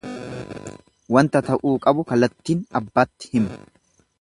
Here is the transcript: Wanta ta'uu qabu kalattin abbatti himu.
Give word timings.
Wanta 1.15 1.41
ta'uu 1.49 1.73
qabu 1.85 2.07
kalattin 2.13 2.65
abbatti 2.81 3.31
himu. 3.37 3.61